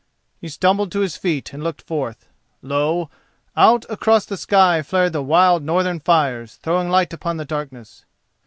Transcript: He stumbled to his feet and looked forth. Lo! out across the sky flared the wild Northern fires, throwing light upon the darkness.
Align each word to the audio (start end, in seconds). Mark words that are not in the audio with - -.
He 0.39 0.47
stumbled 0.49 0.91
to 0.93 1.01
his 1.01 1.15
feet 1.15 1.53
and 1.53 1.63
looked 1.63 1.83
forth. 1.83 2.27
Lo! 2.63 3.11
out 3.55 3.85
across 3.87 4.25
the 4.25 4.35
sky 4.35 4.81
flared 4.81 5.13
the 5.13 5.21
wild 5.21 5.61
Northern 5.61 5.99
fires, 5.99 6.55
throwing 6.55 6.89
light 6.89 7.13
upon 7.13 7.37
the 7.37 7.45
darkness. 7.45 8.03